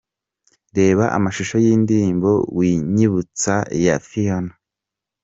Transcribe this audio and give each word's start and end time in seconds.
Reba 0.77 1.05
amashusho 1.17 1.55
y'indirimbo 1.65 2.29
'Winyibutsa' 2.55 3.59
ya 3.85 3.95
Phionah. 4.05 4.53